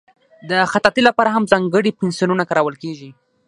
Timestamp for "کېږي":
2.83-3.09